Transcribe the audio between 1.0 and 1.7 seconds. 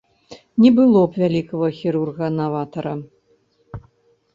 б вялікага